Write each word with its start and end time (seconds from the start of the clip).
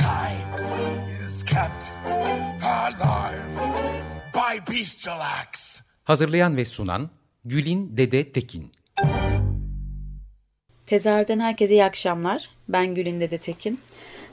Mankind 0.00 0.60
is 1.28 1.44
kept 1.44 1.92
alive 2.62 3.42
by 4.34 4.72
bestial 4.72 5.20
acts. 5.20 5.80
Hazırlayan 6.04 6.56
ve 6.56 6.64
sunan 6.64 7.10
Gülin 7.44 7.96
Dede 7.96 8.32
Tekin. 8.32 8.72
Tezahürden 10.86 11.40
herkese 11.40 11.74
iyi 11.74 11.84
akşamlar. 11.84 12.48
Ben 12.68 12.94
Gülin 12.94 13.20
Dede 13.20 13.38
Tekin. 13.38 13.80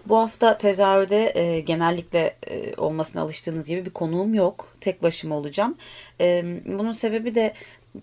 Bu 0.06 0.18
hafta 0.18 0.58
tezahürde 0.58 1.32
e, 1.36 1.60
genellikle 1.60 2.36
e, 2.48 2.76
olmasına 2.76 3.22
alıştığınız 3.22 3.68
gibi 3.68 3.86
bir 3.86 3.92
konuğum 3.92 4.34
yok. 4.34 4.76
Tek 4.82 5.04
başıma 5.04 5.36
olacağım. 5.36 5.78
E, 6.22 6.44
bunun 6.66 6.92
sebebi 6.92 7.36
de 7.36 7.54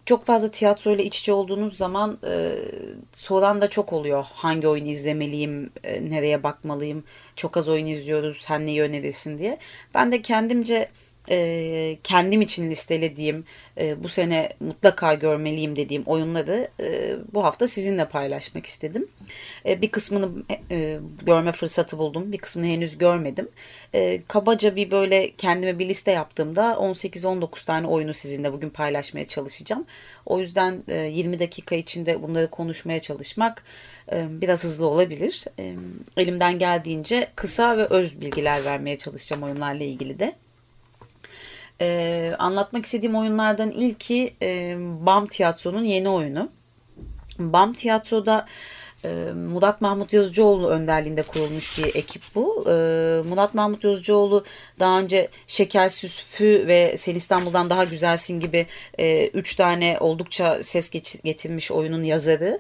çok 0.07 0.25
fazla 0.25 0.51
tiyatro 0.51 0.91
ile 0.91 1.05
iç 1.05 1.19
içe 1.19 1.33
olduğunuz 1.33 1.77
zaman 1.77 2.19
e, 2.27 2.53
soran 3.13 3.61
da 3.61 3.71
çok 3.71 3.93
oluyor. 3.93 4.25
Hangi 4.33 4.69
oyunu 4.69 4.89
izlemeliyim, 4.89 5.71
e, 5.85 6.11
nereye 6.11 6.43
bakmalıyım, 6.43 7.05
çok 7.37 7.57
az 7.57 7.69
oyun 7.69 7.87
izliyoruz, 7.87 8.37
sen 8.41 8.67
neyi 8.67 8.83
önerirsin 8.83 9.39
diye. 9.39 9.59
Ben 9.95 10.13
de 10.13 10.23
kendimce 10.23 10.89
e, 11.31 11.99
kendim 12.05 12.41
için 12.41 12.71
listelediğim 12.71 13.45
e, 13.81 14.03
bu 14.03 14.09
sene 14.09 14.53
mutlaka 14.61 15.15
görmeliyim 15.15 15.77
dediğim 15.77 16.03
oyunları 16.03 16.69
e, 16.81 17.17
bu 17.35 17.45
hafta 17.45 17.69
sizinle 17.69 18.09
paylaşmak 18.09 18.67
istedim. 18.67 19.09
E, 19.67 19.83
bir 19.83 19.89
kısmını 19.91 20.29
e, 20.71 20.99
görme 21.23 21.53
fırsatı 21.53 21.99
buldum. 21.99 22.33
Bir 22.33 22.39
kısmını 22.39 22.67
henüz 22.67 22.99
görmedim. 22.99 23.49
E, 23.95 24.23
kabaca 24.29 24.77
bir 24.77 24.91
böyle 24.91 25.31
kendime 25.37 25.79
bir 25.79 25.89
liste 25.89 26.11
yaptığımda 26.11 26.63
18-19 26.63 27.65
tane 27.65 27.87
oyunu 27.87 28.15
sizinle 28.15 28.53
bugün 28.53 28.71
paylaşmaya 28.71 29.29
çalışacağım. 29.29 29.85
O 30.27 30.41
yüzden 30.41 30.83
e, 30.89 30.97
20 30.97 31.39
dakika 31.39 31.75
içinde 31.75 32.23
bunları 32.23 32.51
konuşmaya 32.51 33.01
çalışmak 33.01 33.65
e, 34.13 34.27
biraz 34.41 34.65
hızlı 34.65 34.87
olabilir. 34.87 35.45
E, 35.59 35.75
elimden 36.17 36.59
geldiğince 36.59 37.29
kısa 37.37 37.79
ve 37.79 37.85
öz 37.85 38.21
bilgiler 38.21 38.65
vermeye 38.65 38.99
çalışacağım 38.99 39.43
oyunlarla 39.43 39.85
ilgili 39.85 40.19
de. 40.19 40.42
Ee, 41.83 42.35
anlatmak 42.39 42.85
istediğim 42.85 43.17
oyunlardan 43.17 43.71
ilki 43.71 44.35
e, 44.43 44.77
BAM 44.79 45.27
Tiyatro'nun 45.27 45.85
yeni 45.85 46.09
oyunu. 46.09 46.49
BAM 47.39 47.73
Tiyatro'da 47.73 48.47
e, 49.05 49.09
Murat 49.33 49.81
Mahmut 49.81 50.13
Yazıcıoğlu 50.13 50.69
önderliğinde 50.69 51.23
kurulmuş 51.23 51.79
bir 51.79 51.95
ekip 51.95 52.23
bu. 52.35 52.65
E, 52.69 52.73
Murat 53.29 53.55
Mahmut 53.55 53.85
Yazıcıoğlu 53.85 54.45
daha 54.81 55.01
önce 55.01 55.29
Şeker 55.47 55.89
Süsfü 55.89 56.65
ve 56.67 56.97
Sen 56.97 57.15
İstanbul'dan 57.15 57.71
Daha 57.71 57.85
Güzelsin 57.85 58.41
gibi 58.41 58.67
e, 58.99 59.27
üç 59.27 59.55
tane 59.55 59.97
oldukça 60.01 60.63
ses 60.63 60.91
getirmiş 61.25 61.71
oyunun 61.71 62.05
yazarı. 62.05 62.59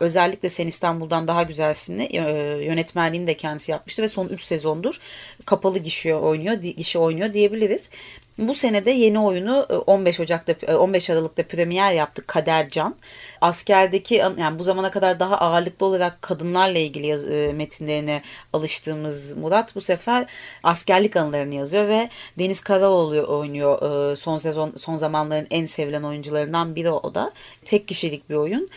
Özellikle 0.00 0.48
Sen 0.48 0.66
İstanbul'dan 0.66 1.28
Daha 1.28 1.42
Güzelsin'i 1.42 2.04
e, 2.04 2.20
yönetmenliğini 2.64 3.26
de 3.26 3.36
kendisi 3.36 3.72
yapmıştı 3.72 4.02
ve 4.02 4.08
son 4.08 4.28
üç 4.28 4.42
sezondur 4.42 5.00
kapalı 5.46 5.78
gişe 5.78 6.14
oynuyor, 6.14 6.54
gişe 6.54 6.98
oynuyor 6.98 7.32
diyebiliriz. 7.32 7.90
Bu 8.38 8.54
senede 8.54 8.90
yeni 8.90 9.18
oyunu 9.18 9.66
15 9.86 10.20
e, 10.20 10.22
Ocak'ta 10.22 10.76
15 10.76 11.10
e, 11.10 11.12
Aralık'ta 11.12 11.42
premier 11.42 11.92
yaptık 11.92 12.28
Kader 12.28 12.68
Can. 12.70 12.96
Askerdeki 13.40 14.14
yani 14.14 14.58
bu 14.58 14.64
zamana 14.64 14.90
kadar 14.90 15.20
daha 15.20 15.38
ağırlıklı 15.38 15.86
olarak 15.86 16.22
kadınlarla 16.22 16.78
ilgili 16.78 17.06
yaz, 17.06 17.30
e, 17.30 17.52
metinlerine 17.52 18.22
alıştığımız 18.52 19.36
Murat 19.36 19.74
bu 19.74 19.80
sefer 19.80 20.26
askerlik 20.62 21.16
anılarını 21.16 21.54
yazıyor 21.54 21.88
ve 21.88 22.10
Deniz 22.38 22.60
Karaoğlu 22.60 23.36
oynuyor. 23.38 24.16
Son 24.16 24.36
sezon 24.36 24.72
son 24.76 24.96
zamanların 24.96 25.46
en 25.50 25.64
sevilen 25.64 26.02
oyuncularından 26.02 26.76
biri 26.76 26.90
o 26.90 27.14
da. 27.14 27.32
Tek 27.64 27.88
kişilik 27.88 28.30
bir 28.30 28.34
oyun. 28.34 28.68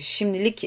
şimdilik 0.00 0.64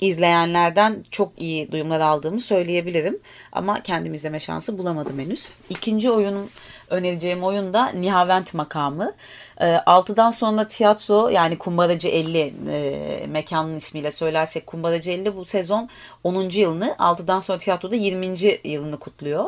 izleyenlerden 0.00 1.04
çok 1.10 1.32
iyi 1.38 1.72
duyumlar 1.72 2.00
aldığımı 2.00 2.40
söyleyebilirim. 2.40 3.18
Ama 3.52 3.82
kendim 3.82 4.14
izleme 4.14 4.40
şansı 4.40 4.78
bulamadım 4.78 5.18
henüz. 5.18 5.48
İkinci 5.70 6.10
oyunum 6.10 6.50
önereceğim 6.94 7.44
oyun 7.44 7.74
da 7.74 7.88
Nihavent 7.88 8.54
makamı. 8.54 9.14
E, 9.60 9.66
ee, 9.66 9.76
6'dan 9.76 10.30
sonra 10.30 10.68
tiyatro 10.68 11.28
yani 11.28 11.58
Kumbaracı 11.58 12.08
50 12.08 12.54
e, 12.68 13.26
mekanın 13.26 13.76
ismiyle 13.76 14.10
söylersek 14.10 14.66
Kumbaracı 14.66 15.10
50 15.10 15.36
bu 15.36 15.44
sezon 15.44 15.88
10. 16.24 16.48
yılını 16.48 16.96
6'dan 16.98 17.40
sonra 17.40 17.58
tiyatroda 17.58 17.96
20. 17.96 18.34
yılını 18.64 18.98
kutluyor. 18.98 19.44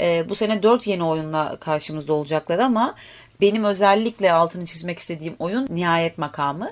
E, 0.00 0.28
bu 0.28 0.34
sene 0.34 0.62
4 0.62 0.86
yeni 0.86 1.04
oyunla 1.04 1.56
karşımızda 1.56 2.12
olacaklar 2.12 2.58
ama 2.58 2.94
benim 3.40 3.64
özellikle 3.64 4.32
altını 4.32 4.64
çizmek 4.64 4.98
istediğim 4.98 5.36
oyun 5.38 5.66
Nihayet 5.70 6.18
makamı. 6.18 6.70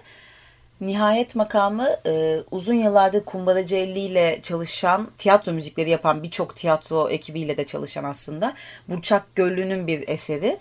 Nihayet 0.80 1.36
makamı 1.36 1.88
e, 2.06 2.40
uzun 2.50 2.74
yıllardır 2.74 3.24
Kumbaracı 3.24 3.76
50 3.76 3.98
ile 3.98 4.38
çalışan, 4.42 5.10
tiyatro 5.18 5.52
müzikleri 5.52 5.90
yapan 5.90 6.22
birçok 6.22 6.56
tiyatro 6.56 7.10
ekibiyle 7.10 7.56
de 7.56 7.66
çalışan 7.66 8.04
aslında. 8.04 8.54
Burçak 8.88 9.34
Göllü'nün 9.34 9.86
bir 9.86 10.08
eseri. 10.08 10.58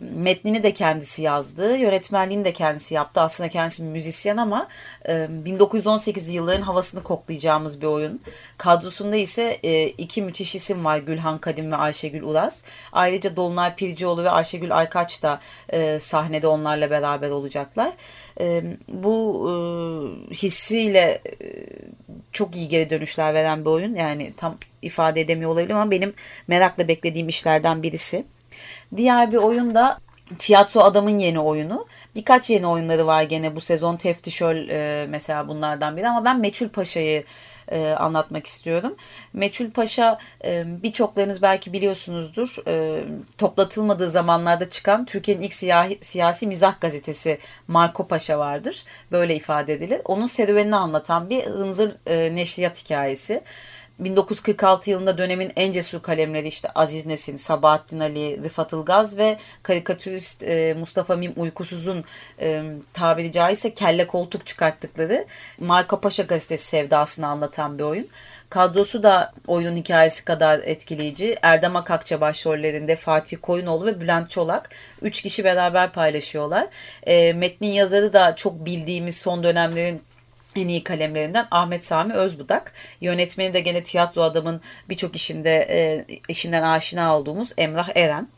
Metnini 0.00 0.62
de 0.62 0.74
kendisi 0.74 1.22
yazdı, 1.22 1.76
yönetmenliğini 1.76 2.44
de 2.44 2.52
kendisi 2.52 2.94
yaptı. 2.94 3.20
Aslında 3.20 3.48
kendisi 3.48 3.84
bir 3.84 3.88
müzisyen 3.88 4.36
ama 4.36 4.68
1918 5.08 6.30
e, 6.30 6.32
yılların 6.32 6.62
havasını 6.62 7.02
koklayacağımız 7.02 7.82
bir 7.82 7.86
oyun. 7.86 8.20
Kadrosunda 8.58 9.16
ise 9.16 9.56
iki 9.98 10.22
müthiş 10.22 10.54
isim 10.54 10.84
var 10.84 10.98
Gülhan 10.98 11.38
Kadim 11.38 11.72
ve 11.72 11.76
Ayşegül 11.76 12.22
Uras. 12.22 12.64
Ayrıca 12.92 13.36
Dolunay 13.36 13.74
Pircioğlu 13.74 14.24
ve 14.24 14.30
Ayşegül 14.30 14.76
Aykaç 14.76 15.22
da 15.22 15.40
sahnede 15.98 16.46
onlarla 16.46 16.90
beraber 16.90 17.30
olacaklar. 17.30 17.92
Bu 18.88 19.48
hissiyle 20.32 21.22
çok 22.32 22.56
iyi 22.56 22.68
geri 22.68 22.90
dönüşler 22.90 23.34
veren 23.34 23.64
bir 23.64 23.70
oyun. 23.70 23.94
Yani 23.94 24.32
tam 24.36 24.58
ifade 24.82 25.20
edemiyor 25.20 25.50
olabilirim 25.50 25.76
ama 25.76 25.90
benim 25.90 26.14
merakla 26.48 26.88
beklediğim 26.88 27.28
işlerden 27.28 27.82
birisi. 27.82 28.24
Diğer 28.96 29.32
bir 29.32 29.36
oyun 29.36 29.74
da 29.74 29.98
Tiyatro 30.38 30.80
Adam'ın 30.80 31.18
yeni 31.18 31.40
oyunu. 31.40 31.86
Birkaç 32.14 32.50
yeni 32.50 32.66
oyunları 32.66 33.06
var 33.06 33.22
gene 33.22 33.56
bu 33.56 33.60
sezon. 33.60 33.96
Teftişöl 33.96 34.68
e, 34.68 35.06
mesela 35.08 35.48
bunlardan 35.48 35.96
biri 35.96 36.08
ama 36.08 36.24
ben 36.24 36.40
Meçhul 36.40 36.68
Paşa'yı 36.68 37.24
e, 37.72 37.90
anlatmak 37.90 38.46
istiyorum. 38.46 38.96
Meçhul 39.32 39.70
Paşa 39.70 40.18
e, 40.44 40.64
birçoklarınız 40.82 41.42
belki 41.42 41.72
biliyorsunuzdur. 41.72 42.56
E, 42.68 43.04
toplatılmadığı 43.38 44.10
zamanlarda 44.10 44.70
çıkan 44.70 45.04
Türkiye'nin 45.04 45.42
ilk 45.42 45.52
siyahi, 45.52 45.98
siyasi 46.00 46.46
mizah 46.46 46.80
gazetesi 46.80 47.38
Marco 47.68 48.08
Paşa 48.08 48.38
vardır. 48.38 48.84
Böyle 49.12 49.36
ifade 49.36 49.72
edilir. 49.72 50.00
Onun 50.04 50.26
serüvenini 50.26 50.76
anlatan 50.76 51.30
bir 51.30 51.42
hınzır 51.44 51.96
e, 52.06 52.34
neşriyat 52.34 52.84
hikayesi. 52.84 53.42
1946 53.98 54.90
yılında 54.90 55.18
dönemin 55.18 55.52
en 55.56 55.72
cesur 55.72 56.02
kalemleri 56.02 56.48
işte 56.48 56.68
Aziz 56.74 57.06
Nesin, 57.06 57.36
Sabahattin 57.36 58.00
Ali, 58.00 58.42
Rıfat 58.44 58.72
Ilgaz 58.72 59.18
ve 59.18 59.38
karikatürist 59.62 60.42
e, 60.42 60.74
Mustafa 60.78 61.16
Mim 61.16 61.32
Uykusuz'un 61.36 62.04
e, 62.40 62.62
tabiri 62.92 63.32
caizse 63.32 63.74
kelle 63.74 64.06
koltuk 64.06 64.46
çıkarttıkları 64.46 65.26
Marka 65.58 66.00
Paşa 66.00 66.22
gazetesi 66.22 66.66
sevdasını 66.66 67.26
anlatan 67.26 67.78
bir 67.78 67.84
oyun. 67.84 68.06
Kadrosu 68.50 69.02
da 69.02 69.32
oyunun 69.46 69.76
hikayesi 69.76 70.24
kadar 70.24 70.58
etkileyici. 70.58 71.36
Erdem 71.42 71.76
Akakça 71.76 72.20
başrollerinde 72.20 72.96
Fatih 72.96 73.36
Koyunoğlu 73.42 73.86
ve 73.86 74.00
Bülent 74.00 74.30
Çolak. 74.30 74.70
Üç 75.02 75.22
kişi 75.22 75.44
beraber 75.44 75.92
paylaşıyorlar. 75.92 76.68
E, 77.06 77.32
metnin 77.32 77.68
yazarı 77.68 78.12
da 78.12 78.36
çok 78.36 78.66
bildiğimiz 78.66 79.16
son 79.16 79.42
dönemlerin 79.42 80.02
en 80.56 80.68
iyi 80.68 80.84
kalemlerinden 80.84 81.46
Ahmet 81.50 81.84
Sami 81.84 82.14
Özbudak. 82.14 82.72
Yönetmeni 83.00 83.52
de 83.52 83.60
gene 83.60 83.82
tiyatro 83.82 84.22
adamın 84.22 84.60
birçok 84.88 85.16
işinde 85.16 85.66
e, 85.70 86.04
işinden 86.28 86.62
aşina 86.62 87.18
olduğumuz 87.18 87.52
Emrah 87.56 87.88
Eren. 87.94 88.28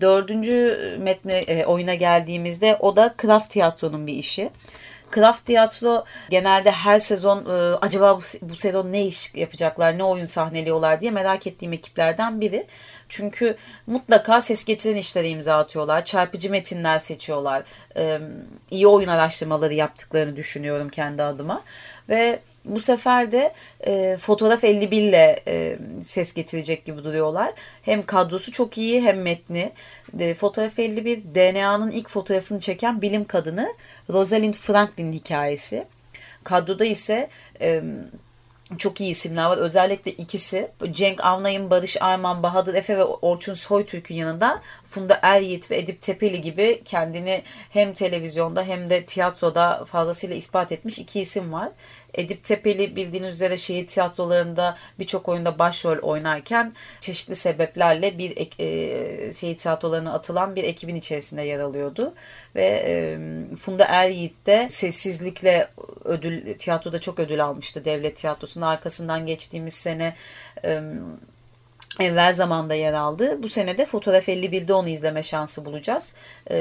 Dördüncü 0.00 0.78
metne 1.00 1.38
e, 1.38 1.64
oyuna 1.64 1.94
geldiğimizde 1.94 2.76
o 2.80 2.96
da 2.96 3.14
Kraft 3.16 3.50
Tiyatro'nun 3.50 4.06
bir 4.06 4.14
işi. 4.14 4.50
Kraft 5.10 5.46
Tiyatro 5.46 6.04
genelde 6.30 6.70
her 6.70 6.98
sezon 6.98 7.44
e, 7.46 7.76
acaba 7.76 8.18
bu, 8.18 8.20
bu 8.42 8.56
sezon 8.56 8.92
ne 8.92 9.06
iş 9.06 9.34
yapacaklar, 9.34 9.98
ne 9.98 10.04
oyun 10.04 10.24
sahneliyorlar 10.24 11.00
diye 11.00 11.10
merak 11.10 11.46
ettiğim 11.46 11.72
ekiplerden 11.72 12.40
biri. 12.40 12.66
Çünkü 13.08 13.56
mutlaka 13.86 14.40
ses 14.40 14.64
getiren 14.64 14.96
işlere 14.96 15.28
imza 15.28 15.56
atıyorlar. 15.58 16.04
Çarpıcı 16.04 16.50
metinler 16.50 16.98
seçiyorlar. 16.98 17.62
E, 17.96 18.18
iyi 18.70 18.86
oyun 18.86 19.08
araştırmaları 19.08 19.74
yaptıklarını 19.74 20.36
düşünüyorum 20.36 20.88
kendi 20.88 21.22
adıma. 21.22 21.62
Ve 22.08 22.38
bu 22.64 22.80
sefer 22.80 23.32
de 23.32 23.52
e, 23.86 24.16
fotoğraf 24.20 24.64
51 24.64 25.02
ile 25.02 25.40
e, 25.48 25.78
ses 26.02 26.32
getirecek 26.32 26.84
gibi 26.84 27.04
duruyorlar. 27.04 27.52
Hem 27.82 28.06
kadrosu 28.06 28.52
çok 28.52 28.78
iyi 28.78 29.02
hem 29.02 29.22
metni. 29.22 29.72
De, 30.12 30.34
fotoğraf 30.34 30.78
51 30.78 31.22
DNA'nın 31.34 31.90
ilk 31.90 32.08
fotoğrafını 32.08 32.60
çeken 32.60 33.02
bilim 33.02 33.24
kadını 33.24 33.68
Rosalind 34.10 34.54
Franklin 34.54 35.12
hikayesi. 35.12 35.86
Kadroda 36.44 36.84
ise 36.84 37.28
e, 37.60 37.82
çok 38.78 39.00
iyi 39.00 39.10
isimler 39.10 39.46
var. 39.46 39.58
Özellikle 39.58 40.12
ikisi 40.12 40.70
Cenk 40.90 41.24
Avnay'ın, 41.24 41.70
Barış 41.70 42.02
Arman, 42.02 42.42
Bahadır 42.42 42.74
Efe 42.74 42.98
ve 42.98 43.04
Orçun 43.04 43.54
Soytürk'ün 43.54 44.14
yanında 44.14 44.62
Funda 44.84 45.18
Eryiğit 45.22 45.70
ve 45.70 45.78
Edip 45.78 46.02
Tepeli 46.02 46.40
gibi 46.40 46.82
kendini 46.84 47.42
hem 47.70 47.92
televizyonda 47.94 48.62
hem 48.62 48.90
de 48.90 49.04
tiyatroda 49.04 49.84
fazlasıyla 49.84 50.36
ispat 50.36 50.72
etmiş 50.72 50.98
iki 50.98 51.20
isim 51.20 51.52
var. 51.52 51.68
Edip 52.14 52.44
Tepeli 52.44 52.96
bildiğiniz 52.96 53.34
üzere 53.34 53.56
şehir 53.56 53.86
tiyatrolarında 53.86 54.76
birçok 54.98 55.28
oyunda 55.28 55.58
başrol 55.58 55.98
oynarken 55.98 56.74
çeşitli 57.00 57.34
sebeplerle 57.34 58.18
bir 58.18 58.36
e, 58.58 59.32
şehir 59.32 59.56
tiyatrolarına 59.56 60.12
atılan 60.12 60.56
bir 60.56 60.64
ekibin 60.64 60.94
içerisinde 60.94 61.42
yer 61.42 61.60
alıyordu. 61.60 62.14
Ve 62.54 62.84
e, 62.86 63.18
Funda 63.56 63.84
Er 63.84 64.10
Yiğit 64.10 64.46
de 64.46 64.66
sessizlikle 64.70 65.68
ödül 66.04 66.54
tiyatroda 66.58 67.00
çok 67.00 67.18
ödül 67.18 67.44
almıştı 67.44 67.84
devlet 67.84 68.16
tiyatrosunun 68.16 68.66
arkasından 68.66 69.26
geçtiğimiz 69.26 69.74
sene 69.74 70.14
e, 70.64 70.82
evvel 72.00 72.34
zamanda 72.34 72.74
yer 72.74 72.92
aldı. 72.92 73.42
Bu 73.42 73.48
sene 73.48 73.78
de 73.78 73.84
Fotoğraf 73.84 74.28
51'de 74.28 74.74
onu 74.74 74.88
izleme 74.88 75.22
şansı 75.22 75.64
bulacağız. 75.64 76.14
Ee, 76.50 76.56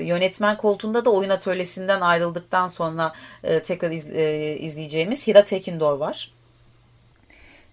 yönetmen 0.00 0.56
koltuğunda 0.56 1.04
da 1.04 1.10
oyun 1.10 1.30
atölyesinden 1.30 2.00
ayrıldıktan 2.00 2.68
sonra 2.68 3.12
e, 3.44 3.62
tekrar 3.62 3.90
iz, 3.90 4.10
e, 4.10 4.56
izleyeceğimiz 4.58 5.26
Hira 5.28 5.44
Tekindor 5.44 5.98
var. 5.98 6.32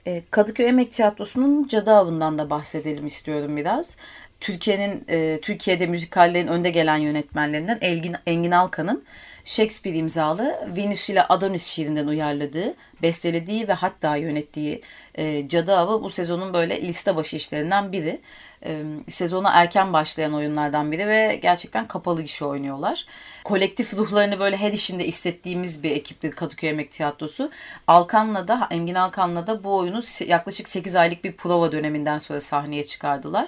E, 0.06 0.24
Kadıköy 0.31 0.68
Emek 0.68 0.92
Tiyatrosu'nun 0.92 1.68
Cadı 1.68 1.92
Avı'ndan 1.92 2.38
da 2.38 2.50
bahsedelim 2.50 3.08
istiyorum 3.08 3.58
biraz. 3.58 3.98
Türkiye'nin 4.40 5.06
e, 5.10 5.40
Türkiye'de 5.42 5.86
müzikallerin 5.86 6.48
önde 6.48 6.69
gelen 6.69 6.98
yönetmenlerinden 6.98 7.78
Engin, 7.81 8.16
Engin 8.25 8.52
Alkan'ın 8.52 9.04
Shakespeare 9.47 9.97
imzalı 9.97 10.67
Venüs 10.77 11.09
ile 11.09 11.27
Adonis 11.27 11.65
şiirinden 11.65 12.07
uyarladığı, 12.07 12.75
bestelediği 13.01 13.67
ve 13.67 13.73
hatta 13.73 14.15
yönettiği 14.15 14.81
e, 15.15 15.47
Cadı 15.47 15.77
Avı 15.77 16.03
bu 16.03 16.09
sezonun 16.09 16.53
böyle 16.53 16.81
liste 16.81 17.15
başı 17.15 17.35
işlerinden 17.35 17.91
biri. 17.91 18.21
E, 18.65 18.83
sezona 19.09 19.49
erken 19.49 19.94
başlayan 19.94 20.33
oyunlardan 20.33 20.91
biri 20.91 21.07
ve 21.07 21.39
gerçekten 21.41 21.88
kapalı 21.88 22.21
gişe 22.21 22.45
oynuyorlar. 22.45 23.05
Kolektif 23.44 23.94
ruhlarını 23.94 24.39
böyle 24.39 24.57
her 24.57 24.73
işinde 24.73 25.03
hissettiğimiz 25.03 25.83
bir 25.83 25.91
ekiptir 25.91 26.31
Kadıköy 26.31 26.69
Emek 26.69 26.91
Tiyatrosu. 26.91 27.51
Alkan'la 27.88 28.47
da, 28.47 28.67
Engin 28.71 28.95
Alkan'la 28.95 29.47
da 29.47 29.63
bu 29.63 29.75
oyunu 29.75 30.01
yaklaşık 30.27 30.69
8 30.69 30.95
aylık 30.95 31.23
bir 31.23 31.31
prova 31.31 31.71
döneminden 31.71 32.17
sonra 32.17 32.41
sahneye 32.41 32.85
çıkardılar. 32.85 33.47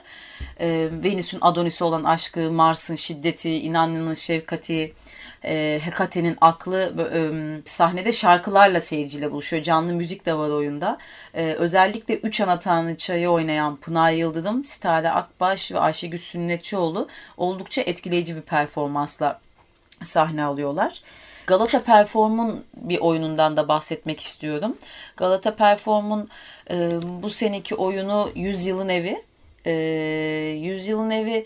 E, 0.59 0.89
Venüs'ün 0.91 1.39
Adonis'i 1.41 1.83
olan 1.83 2.03
aşkı, 2.03 2.51
Mars'ın 2.51 2.95
şiddeti, 2.95 3.61
İnanlı'nın 3.61 4.13
şefkati, 4.13 4.93
e, 5.45 5.79
Hekate'nin 5.83 6.37
aklı 6.41 7.09
e, 7.13 7.19
sahnede 7.65 8.11
şarkılarla 8.11 8.81
seyirciyle 8.81 9.31
buluşuyor. 9.31 9.63
Canlı 9.63 9.93
müzik 9.93 10.25
de 10.25 10.33
var 10.33 10.49
oyunda. 10.49 10.97
E, 11.33 11.53
özellikle 11.53 12.15
Üç 12.15 12.41
Ana 12.41 12.59
Tanrıçayı 12.59 13.29
oynayan 13.29 13.75
Pınar 13.75 14.11
Yıldırım, 14.11 14.65
Sitare 14.65 15.09
Akbaş 15.09 15.71
ve 15.71 15.79
Ayşegül 15.79 16.17
Sünnetçioğlu 16.17 17.07
oldukça 17.37 17.81
etkileyici 17.81 18.35
bir 18.35 18.41
performansla 18.41 19.39
sahne 20.03 20.43
alıyorlar. 20.43 21.01
Galata 21.47 21.83
Perform'un 21.83 22.65
bir 22.75 22.99
oyunundan 22.99 23.57
da 23.57 23.67
bahsetmek 23.67 24.19
istiyorum. 24.19 24.77
Galata 25.17 25.55
Perform'un 25.55 26.29
e, 26.71 26.89
bu 27.03 27.29
seneki 27.29 27.75
oyunu 27.75 28.31
Yüzyılın 28.35 28.89
Evi. 28.89 29.23
E, 29.65 29.71
Yüzyılın 30.61 31.09
Evi 31.09 31.45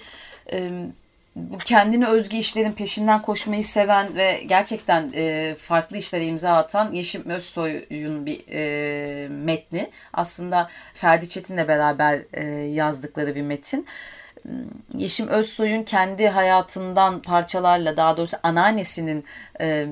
e, 0.51 0.71
bu 1.35 1.57
kendine 1.57 2.07
özgü 2.07 2.37
işlerin 2.37 2.71
peşinden 2.71 3.21
koşmayı 3.21 3.63
seven 3.63 4.15
ve 4.15 4.43
gerçekten 4.47 5.11
e, 5.15 5.55
farklı 5.55 5.97
işlere 5.97 6.25
imza 6.25 6.53
atan 6.53 6.91
Yeşim 6.91 7.29
Özsoy'un 7.29 8.25
bir 8.25 8.43
e, 8.51 9.27
metni. 9.27 9.89
Aslında 10.13 10.69
Ferdi 10.93 11.29
Çetin'le 11.29 11.67
beraber 11.67 12.19
e, 12.33 12.43
yazdıkları 12.53 13.35
bir 13.35 13.41
metin. 13.41 13.87
Yeşim 14.97 15.27
Özsoy'un 15.27 15.83
kendi 15.83 16.27
hayatından 16.27 17.21
parçalarla 17.21 17.97
daha 17.97 18.17
doğrusu 18.17 18.37
anneannesinin 18.43 19.25
e, 19.61 19.87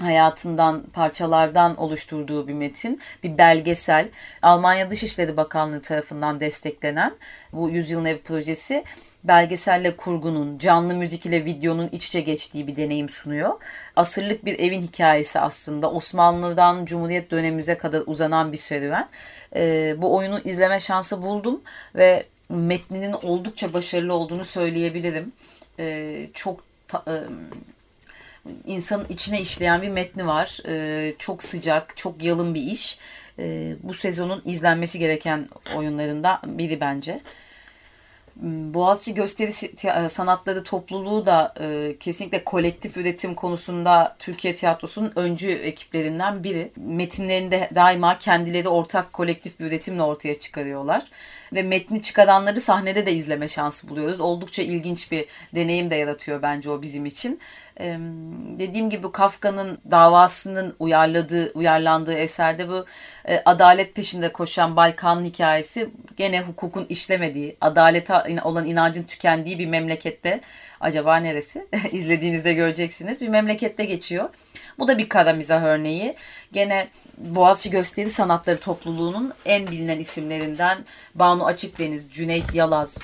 hayatından 0.00 0.82
parçalardan 0.92 1.76
oluşturduğu 1.76 2.48
bir 2.48 2.54
metin, 2.54 3.00
bir 3.22 3.38
belgesel. 3.38 4.08
Almanya 4.42 4.90
Dışişleri 4.90 5.36
Bakanlığı 5.36 5.82
tarafından 5.82 6.40
desteklenen 6.40 7.14
bu 7.52 7.70
Yüzyılın 7.70 8.04
Ev 8.04 8.18
projesi 8.18 8.84
belgeselle 9.24 9.96
kurgunun, 9.96 10.58
canlı 10.58 10.94
müzik 10.94 11.26
ile 11.26 11.44
videonun 11.44 11.88
iç 11.92 12.06
içe 12.06 12.20
geçtiği 12.20 12.66
bir 12.66 12.76
deneyim 12.76 13.08
sunuyor. 13.08 13.52
Asırlık 13.96 14.44
bir 14.44 14.58
evin 14.58 14.82
hikayesi 14.82 15.40
aslında. 15.40 15.90
Osmanlı'dan 15.90 16.84
Cumhuriyet 16.84 17.30
dönemimize 17.30 17.78
kadar 17.78 18.02
uzanan 18.06 18.52
bir 18.52 18.56
serüven. 18.56 19.08
Ee, 19.56 19.94
bu 19.98 20.16
oyunu 20.16 20.40
izleme 20.44 20.80
şansı 20.80 21.22
buldum 21.22 21.60
ve 21.94 22.26
metninin 22.48 23.12
oldukça 23.12 23.72
başarılı 23.72 24.14
olduğunu 24.14 24.44
söyleyebilirim. 24.44 25.32
Ee, 25.78 26.26
çok 26.34 26.60
ta, 26.88 27.04
e, 27.08 27.16
insanın 28.66 29.06
içine 29.08 29.40
işleyen 29.40 29.82
bir 29.82 29.88
metni 29.88 30.26
var. 30.26 30.58
Ee, 30.68 31.14
çok 31.18 31.42
sıcak, 31.42 31.96
çok 31.96 32.22
yalın 32.22 32.54
bir 32.54 32.62
iş. 32.62 32.98
Ee, 33.38 33.74
bu 33.82 33.94
sezonun 33.94 34.42
izlenmesi 34.44 34.98
gereken 34.98 35.48
oyunlarından 35.76 36.40
biri 36.44 36.80
bence. 36.80 37.20
Boğaziçi 38.36 39.14
Gösteri 39.14 39.50
e, 40.04 40.08
Sanatları 40.08 40.64
Topluluğu 40.64 41.26
da 41.26 41.54
e, 41.60 41.96
kesinlikle 42.00 42.44
kolektif 42.44 42.96
üretim 42.96 43.34
konusunda 43.34 44.16
Türkiye 44.18 44.54
Tiyatrosu'nun 44.54 45.12
öncü 45.16 45.50
ekiplerinden 45.50 46.44
biri. 46.44 46.70
Metinlerinde 46.76 47.70
daima 47.74 48.18
kendileri 48.18 48.68
ortak 48.68 49.12
kolektif 49.12 49.60
bir 49.60 49.64
üretimle 49.64 50.02
ortaya 50.02 50.40
çıkarıyorlar. 50.40 51.02
Ve 51.54 51.62
metni 51.62 52.02
çıkaranları 52.02 52.60
sahnede 52.60 53.06
de 53.06 53.12
izleme 53.12 53.48
şansı 53.48 53.88
buluyoruz. 53.88 54.20
Oldukça 54.20 54.62
ilginç 54.62 55.12
bir 55.12 55.26
deneyim 55.54 55.90
de 55.90 55.94
yaratıyor 55.96 56.42
bence 56.42 56.70
o 56.70 56.82
bizim 56.82 57.06
için. 57.06 57.40
Ee, 57.80 57.98
dediğim 58.58 58.90
gibi 58.90 59.12
Kafka'nın 59.12 59.78
davasının 59.90 60.74
uyarladığı, 60.78 61.52
uyarlandığı 61.54 62.14
eserde 62.14 62.68
bu 62.68 62.84
e, 63.28 63.42
adalet 63.44 63.94
peşinde 63.94 64.32
koşan 64.32 64.76
Baykan'ın 64.76 65.24
hikayesi 65.24 65.90
gene 66.16 66.42
hukukun 66.42 66.86
işlemediği, 66.88 67.56
adalete 67.60 68.40
olan 68.44 68.66
inancın 68.66 69.02
tükendiği 69.02 69.58
bir 69.58 69.66
memlekette 69.66 70.40
acaba 70.80 71.16
neresi? 71.16 71.66
İzlediğinizde 71.92 72.52
göreceksiniz. 72.52 73.20
Bir 73.20 73.28
memlekette 73.28 73.84
geçiyor. 73.84 74.28
Bu 74.78 74.88
da 74.88 74.98
bir 74.98 75.08
kara 75.08 75.66
örneği. 75.66 76.14
Gene 76.52 76.88
Boğaziçi 77.18 77.70
Gösteri 77.70 78.10
Sanatları 78.10 78.60
Topluluğu'nun 78.60 79.32
en 79.44 79.66
bilinen 79.66 79.98
isimlerinden 79.98 80.78
Banu 81.14 81.46
Açıkdeniz, 81.46 82.10
Cüneyt 82.10 82.54
Yalaz, 82.54 82.98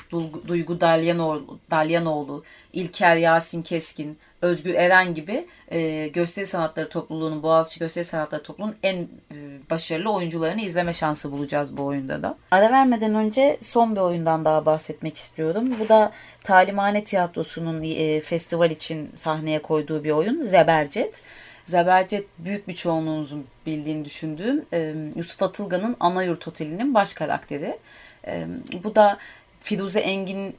Duygu 0.48 0.80
Dalyanoğlu, 0.80 1.58
Dalyanoğlu 1.70 2.44
İlker 2.72 3.16
Yasin 3.16 3.62
Keskin, 3.62 4.18
Özgür 4.42 4.74
Eren 4.74 5.14
gibi 5.14 5.46
e, 5.70 6.08
gösteri 6.08 6.46
sanatları 6.46 6.88
topluluğunun, 6.88 7.42
Boğaziçi 7.42 7.80
Gösteri 7.80 8.04
Sanatları 8.04 8.42
topluluğunun 8.42 8.76
en 8.82 8.96
e, 8.96 9.36
başarılı 9.70 10.12
oyuncularını 10.12 10.60
izleme 10.60 10.92
şansı 10.92 11.32
bulacağız 11.32 11.76
bu 11.76 11.84
oyunda 11.84 12.22
da. 12.22 12.38
Ara 12.50 12.70
vermeden 12.70 13.14
önce 13.14 13.58
son 13.60 13.96
bir 13.96 14.00
oyundan 14.00 14.44
daha 14.44 14.66
bahsetmek 14.66 15.16
istiyorum. 15.16 15.64
Bu 15.80 15.88
da 15.88 16.12
Talimhane 16.44 17.04
Tiyatrosu'nun 17.04 17.82
e, 17.82 18.20
festival 18.20 18.70
için 18.70 19.10
sahneye 19.14 19.62
koyduğu 19.62 20.04
bir 20.04 20.10
oyun. 20.10 20.42
Zebercet. 20.42 21.22
Zebercet 21.64 22.26
büyük 22.38 22.68
bir 22.68 22.74
çoğunluğunuzun 22.74 23.46
bildiğini 23.66 24.04
düşündüğüm 24.04 24.64
e, 24.72 24.94
Yusuf 25.16 25.42
Atılgan'ın 25.42 25.96
Anayurt 26.00 26.48
Oteli'nin 26.48 26.94
baş 26.94 27.14
karakteri. 27.14 27.78
E, 28.26 28.46
bu 28.84 28.94
da 28.94 29.18
Firuze 29.60 30.00
Engin 30.00 30.56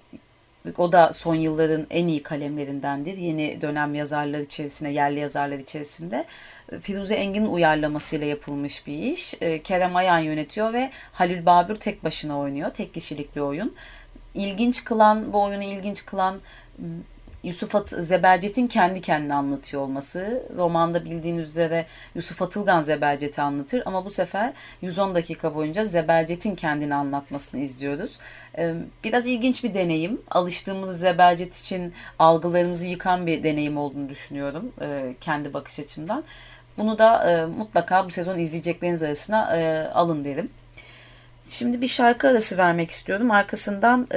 o 0.78 0.92
da 0.92 1.14
son 1.14 1.36
yılların 1.36 1.88
en 1.90 2.08
iyi 2.08 2.24
kalemlerindendir. 2.24 3.18
Yeni 3.18 3.62
dönem 3.62 3.96
yazarlar 3.96 4.40
içerisinde, 4.40 4.90
yerli 4.90 5.20
yazarlar 5.20 5.60
içerisinde. 5.60 6.26
Firuze 6.82 7.16
Engin'in 7.16 7.46
uyarlamasıyla 7.46 8.28
yapılmış 8.28 8.88
bir 8.88 8.98
iş. 8.98 9.34
Ee, 9.42 9.62
Kerem 9.62 9.96
Ayan 9.96 10.20
yönetiyor 10.20 10.74
ve 10.74 10.92
Halil 11.12 11.46
Babür 11.46 11.76
tek 11.76 12.04
başına 12.04 12.40
oynuyor. 12.40 12.70
Tek 12.70 12.94
kişilik 12.94 13.36
bir 13.36 13.42
oyun. 13.42 13.76
İlginç 14.34 14.84
kılan, 14.84 15.34
bu 15.34 15.44
oyunu 15.44 15.64
ilginç 15.64 16.06
kılan 16.06 16.42
Yusuf 17.44 17.76
At 17.76 17.90
Zebercet'in 17.90 18.68
kendi 18.68 19.02
kendine 19.02 19.34
anlatıyor 19.34 19.82
olması. 19.82 20.44
Romanda 20.58 21.06
bildiğiniz 21.06 21.50
üzere 21.50 21.86
Yusuf 22.16 22.42
Atılgan 22.42 22.82
Zebercet'i 22.82 23.42
anlatır 23.42 23.84
ama 23.86 24.06
bu 24.06 24.10
sefer 24.10 24.54
110 24.82 25.16
dakika 25.16 25.56
boyunca 25.56 25.84
Zebercet'in 25.84 26.56
kendini 26.56 26.96
anlatmasını 26.96 27.62
izliyoruz. 27.62 28.20
Biraz 29.04 29.28
ilginç 29.28 29.64
bir 29.64 29.74
deneyim. 29.74 30.22
Alıştığımız 30.32 31.00
Zebercet 31.00 31.56
için 31.58 31.94
algılarımızı 32.20 32.86
yıkan 32.86 33.28
bir 33.28 33.44
deneyim 33.44 33.78
olduğunu 33.78 34.10
düşünüyorum 34.10 34.74
kendi 35.22 35.54
bakış 35.54 35.80
açımdan. 35.80 36.24
Bunu 36.78 36.98
da 36.98 37.48
mutlaka 37.58 38.06
bu 38.06 38.10
sezon 38.10 38.40
izleyecekleriniz 38.40 39.04
arasına 39.04 39.50
alın 39.94 40.26
derim. 40.26 40.50
Şimdi 41.48 41.82
bir 41.82 41.88
şarkı 41.88 42.28
arası 42.28 42.58
vermek 42.58 42.92
istiyorum. 42.92 43.32
Arkasından 43.32 44.08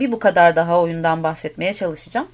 bir 0.00 0.12
bu 0.12 0.18
kadar 0.18 0.56
daha 0.56 0.80
oyundan 0.80 1.22
bahsetmeye 1.22 1.74
çalışacağım. 1.74 2.28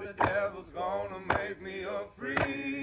the 0.00 0.12
devil's 0.24 0.66
gonna 0.74 1.20
make 1.20 1.62
me 1.62 1.82
a 1.84 2.04
free. 2.18 2.81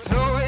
two 0.00 0.45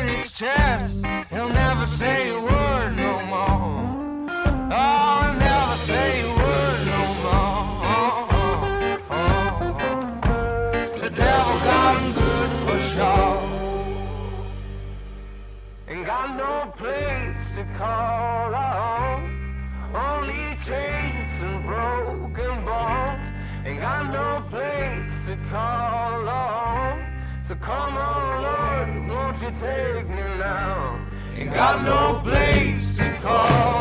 ain't 31.38 31.54
got 31.54 31.85
no 31.85 32.21
place 32.25 32.97
to 32.97 33.16
call. 33.21 33.77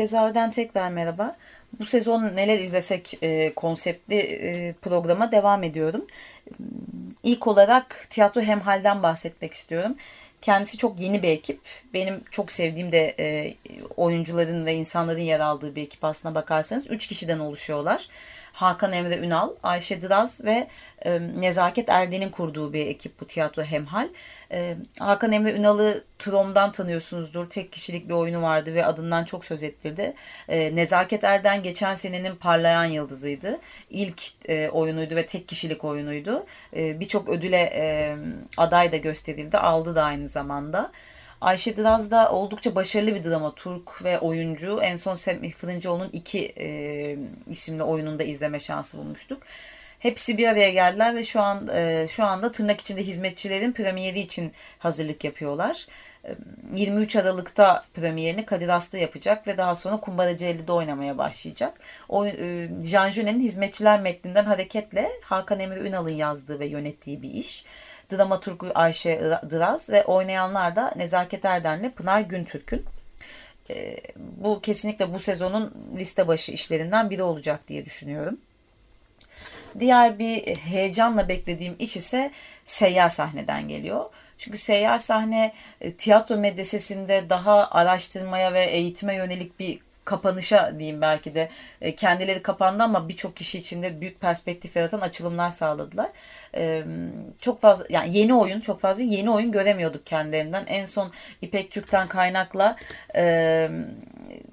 Tezahürden 0.00 0.50
tekrar 0.50 0.90
merhaba. 0.90 1.36
Bu 1.78 1.84
sezon 1.84 2.22
neler 2.22 2.58
izlesek 2.58 3.18
e, 3.22 3.54
konseptli 3.54 4.16
e, 4.16 4.72
programa 4.72 5.32
devam 5.32 5.62
ediyorum. 5.62 6.06
İlk 7.22 7.46
olarak 7.46 8.06
tiyatro 8.10 8.40
hemhalden 8.40 9.02
bahsetmek 9.02 9.52
istiyorum. 9.52 9.96
Kendisi 10.42 10.76
çok 10.76 11.00
yeni 11.00 11.22
bir 11.22 11.28
ekip. 11.28 11.60
Benim 11.94 12.24
çok 12.30 12.52
sevdiğim 12.52 12.92
de 12.92 13.14
e, 13.18 13.54
oyuncuların 13.96 14.66
ve 14.66 14.74
insanların 14.74 15.20
yer 15.20 15.40
aldığı 15.40 15.74
bir 15.74 15.82
ekip 15.82 16.04
aslına 16.04 16.34
bakarsanız. 16.34 16.90
Üç 16.90 17.06
kişiden 17.06 17.38
oluşuyorlar. 17.38 18.08
Hakan 18.52 18.92
Emre 18.92 19.18
Ünal, 19.18 19.50
Ayşe 19.62 20.02
Draz 20.02 20.44
ve 20.44 20.66
e, 21.04 21.20
Nezaket 21.20 21.88
Erden'in 21.88 22.28
kurduğu 22.28 22.72
bir 22.72 22.86
ekip 22.86 23.20
bu 23.20 23.26
tiyatro 23.26 23.62
hemhal. 23.62 24.08
Ee, 24.52 24.76
Hakan 24.98 25.32
Emre 25.32 25.52
Ünal'ı 25.52 26.04
Trom'dan 26.18 26.72
tanıyorsunuzdur. 26.72 27.50
Tek 27.50 27.72
kişilik 27.72 28.08
bir 28.08 28.14
oyunu 28.14 28.42
vardı 28.42 28.74
ve 28.74 28.86
adından 28.86 29.24
çok 29.24 29.44
söz 29.44 29.62
ettirdi. 29.62 30.14
Ee, 30.48 30.76
Nezaket 30.76 31.24
Erden 31.24 31.62
geçen 31.62 31.94
senenin 31.94 32.36
parlayan 32.36 32.84
yıldızıydı. 32.84 33.58
İlk 33.90 34.22
e, 34.48 34.68
oyunuydu 34.70 35.16
ve 35.16 35.26
tek 35.26 35.48
kişilik 35.48 35.84
oyunuydu. 35.84 36.46
Ee, 36.76 37.00
Birçok 37.00 37.28
ödüle 37.28 37.70
e, 37.74 38.16
aday 38.56 38.92
da 38.92 38.96
gösterildi. 38.96 39.58
Aldı 39.58 39.94
da 39.94 40.04
aynı 40.04 40.28
zamanda. 40.28 40.92
Ayşe 41.40 41.76
Draz 41.76 42.10
da 42.10 42.32
oldukça 42.32 42.74
başarılı 42.74 43.14
bir 43.14 43.24
dramaturg 43.24 43.88
ve 44.04 44.18
oyuncu. 44.18 44.78
En 44.82 44.96
son 44.96 45.14
Semih 45.14 45.52
Fırıncıoğlu'nun 45.52 46.10
iki 46.12 46.52
e, 46.58 47.16
isimli 47.50 47.82
oyununda 47.82 48.22
izleme 48.22 48.60
şansı 48.60 48.98
bulmuştuk. 48.98 49.42
Hepsi 50.00 50.38
bir 50.38 50.48
araya 50.48 50.70
geldiler 50.70 51.16
ve 51.16 51.22
şu 51.22 51.40
an 51.40 51.68
e, 51.68 52.06
şu 52.10 52.24
anda 52.24 52.52
tırnak 52.52 52.80
içinde 52.80 53.02
hizmetçilerin 53.02 53.72
premieri 53.72 54.20
için 54.20 54.52
hazırlık 54.78 55.24
yapıyorlar. 55.24 55.86
E, 56.24 56.34
23 56.74 57.16
Aralık'ta 57.16 57.84
premierini 57.94 58.46
Kadir 58.46 58.68
Aslı 58.68 58.98
yapacak 58.98 59.46
ve 59.46 59.56
daha 59.56 59.74
sonra 59.74 59.96
Kumbaracı 59.96 60.44
50'de 60.44 60.72
oynamaya 60.72 61.18
başlayacak. 61.18 61.80
O, 62.08 62.26
e, 62.26 62.68
Jean 62.82 63.10
Genet'in 63.10 63.40
hizmetçiler 63.40 64.00
metninden 64.00 64.44
hareketle 64.44 65.10
Hakan 65.24 65.60
Emre 65.60 65.80
Ünal'ın 65.80 66.10
yazdığı 66.10 66.60
ve 66.60 66.66
yönettiği 66.66 67.22
bir 67.22 67.30
iş. 67.30 67.64
Dramaturgu 68.12 68.66
Ayşe 68.74 69.20
Draz 69.50 69.90
ve 69.90 70.04
oynayanlar 70.04 70.76
da 70.76 70.92
Nezaket 70.96 71.44
Erden'le 71.44 71.90
Pınar 71.90 72.20
Güntürk'ün. 72.20 72.84
E, 73.70 73.96
bu 74.16 74.60
kesinlikle 74.60 75.14
bu 75.14 75.20
sezonun 75.20 75.74
liste 75.98 76.28
başı 76.28 76.52
işlerinden 76.52 77.10
biri 77.10 77.22
olacak 77.22 77.68
diye 77.68 77.84
düşünüyorum. 77.84 78.38
Diğer 79.78 80.18
bir 80.18 80.56
heyecanla 80.56 81.28
beklediğim 81.28 81.76
iş 81.78 81.96
ise 81.96 82.30
seyyar 82.64 83.08
sahneden 83.08 83.68
geliyor. 83.68 84.04
Çünkü 84.38 84.58
seyyar 84.58 84.98
sahne 84.98 85.52
e, 85.80 85.92
tiyatro 85.92 86.36
medresesinde 86.36 87.30
daha 87.30 87.70
araştırmaya 87.70 88.52
ve 88.52 88.64
eğitime 88.64 89.14
yönelik 89.14 89.60
bir 89.60 89.80
kapanışa 90.04 90.78
diyeyim 90.78 91.00
belki 91.00 91.34
de 91.34 91.48
e, 91.80 91.94
kendileri 91.94 92.42
kapandı 92.42 92.82
ama 92.82 93.08
birçok 93.08 93.36
kişi 93.36 93.58
için 93.58 93.82
de 93.82 94.00
büyük 94.00 94.20
perspektif 94.20 94.76
yaratan 94.76 95.00
açılımlar 95.00 95.50
sağladılar. 95.50 96.10
E, 96.54 96.84
çok 97.42 97.60
fazla 97.60 97.84
yani 97.90 98.16
yeni 98.18 98.34
oyun 98.34 98.60
çok 98.60 98.80
fazla 98.80 99.02
yeni 99.02 99.30
oyun 99.30 99.52
göremiyorduk 99.52 100.06
kendilerinden. 100.06 100.64
En 100.66 100.84
son 100.84 101.12
İpek 101.42 101.70
Türk'ten 101.70 102.08
kaynakla 102.08 102.76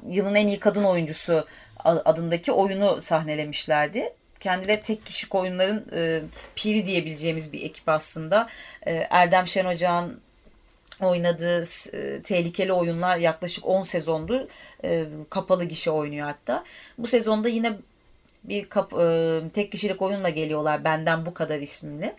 yılın 0.08 0.36
en 0.36 0.48
iyi 0.48 0.60
kadın 0.60 0.84
oyuncusu 0.84 1.48
adındaki 1.86 2.52
oyunu 2.52 3.02
sahnelemişlerdi 3.02 4.14
kendileri 4.39 4.82
tek 4.82 5.06
kişilik 5.06 5.36
oyunların 5.36 5.86
e, 5.94 6.22
piri 6.56 6.86
diyebileceğimiz 6.86 7.53
bir 7.53 7.63
ekip 7.63 7.89
aslında. 7.89 8.48
E, 8.86 8.91
Erdem 9.10 9.48
Şen 9.48 9.65
Hoca'nın 9.65 10.22
oynadığı 11.01 11.63
e, 11.94 12.22
tehlikeli 12.22 12.74
oyunlar 12.74 13.17
yaklaşık 13.17 13.67
10 13.67 13.82
sezondur 13.82 14.41
e, 14.84 15.06
kapalı 15.29 15.63
gişe 15.63 15.91
oynuyor 15.91 16.27
hatta. 16.27 16.63
Bu 16.98 17.08
sezonda 17.08 17.50
yine 17.50 17.74
bir 18.44 18.70
kap, 18.70 18.94
e, 18.94 19.39
tek 19.53 19.72
kişilik 19.72 20.01
oyunla 20.01 20.29
geliyorlar 20.29 20.84
Benden 20.84 21.25
Bu 21.25 21.34
Kadar 21.34 21.60
ismini. 21.60 22.13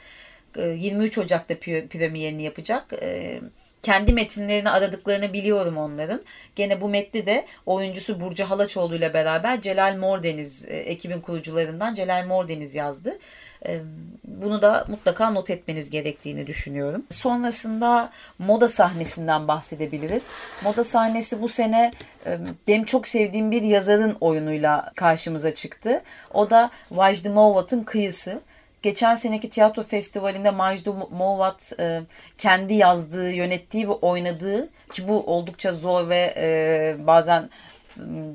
E, 0.56 0.68
23 0.68 1.18
Ocak'ta 1.18 1.58
premierini 1.88 2.42
yapacak. 2.42 2.92
E, 2.92 3.40
kendi 3.82 4.12
metinlerini 4.12 4.70
aradıklarını 4.70 5.32
biliyorum 5.32 5.76
onların. 5.76 6.22
Gene 6.56 6.80
bu 6.80 6.88
metni 6.88 7.26
de 7.26 7.46
oyuncusu 7.66 8.20
Burcu 8.20 8.44
Halaçoğlu 8.44 8.96
ile 8.96 9.14
beraber 9.14 9.60
Celal 9.60 9.96
Mordeniz 9.96 10.68
e, 10.68 10.76
ekibin 10.76 11.20
kurucularından 11.20 11.94
Celal 11.94 12.26
Mordeniz 12.26 12.74
yazdı. 12.74 13.18
E, 13.66 13.80
bunu 14.24 14.62
da 14.62 14.84
mutlaka 14.88 15.30
not 15.30 15.50
etmeniz 15.50 15.90
gerektiğini 15.90 16.46
düşünüyorum. 16.46 17.06
Sonrasında 17.10 18.10
moda 18.38 18.68
sahnesinden 18.68 19.48
bahsedebiliriz. 19.48 20.28
Moda 20.64 20.84
sahnesi 20.84 21.42
bu 21.42 21.48
sene 21.48 21.90
e, 22.26 22.38
benim 22.68 22.84
çok 22.84 23.06
sevdiğim 23.06 23.50
bir 23.50 23.62
yazarın 23.62 24.16
oyunuyla 24.20 24.92
karşımıza 24.96 25.54
çıktı. 25.54 26.02
O 26.34 26.50
da 26.50 26.70
Vajdi 26.90 27.30
Mowat'ın 27.30 27.82
Kıyısı 27.82 28.40
geçen 28.82 29.14
seneki 29.14 29.50
tiyatro 29.50 29.82
festivalinde 29.82 30.50
Majdu 30.50 30.94
Movat 31.10 31.72
e, 31.80 32.00
kendi 32.38 32.74
yazdığı, 32.74 33.30
yönettiği 33.32 33.88
ve 33.88 33.92
oynadığı 33.92 34.68
ki 34.90 35.08
bu 35.08 35.22
oldukça 35.26 35.72
zor 35.72 36.08
ve 36.08 36.34
e, 36.36 36.96
bazen 37.06 37.50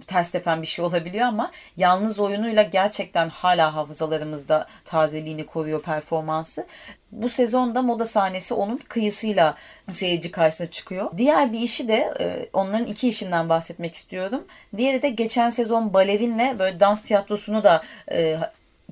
ters 0.07 0.31
tepen 0.31 0.61
bir 0.61 0.67
şey 0.67 0.85
olabiliyor 0.85 1.25
ama 1.25 1.51
yalnız 1.77 2.19
oyunuyla 2.19 2.63
gerçekten 2.63 3.29
hala 3.29 3.75
hafızalarımızda 3.75 4.67
tazeliğini 4.85 5.45
koruyor 5.45 5.81
performansı. 5.81 6.67
Bu 7.11 7.29
sezonda 7.29 7.81
moda 7.81 8.05
sahnesi 8.05 8.53
onun 8.53 8.77
kıyısıyla 8.77 9.55
seyirci 9.89 10.31
karşısına 10.31 10.67
çıkıyor. 10.67 11.11
Diğer 11.17 11.53
bir 11.53 11.59
işi 11.59 11.87
de 11.87 12.13
e, 12.19 12.49
onların 12.53 12.87
iki 12.87 13.07
işinden 13.07 13.49
bahsetmek 13.49 13.95
istiyorum. 13.95 14.43
Diğeri 14.77 15.01
de 15.01 15.09
geçen 15.09 15.49
sezon 15.49 15.93
balerinle 15.93 16.55
böyle 16.59 16.79
dans 16.79 17.01
tiyatrosunu 17.01 17.63
da 17.63 17.83
e, 18.11 18.37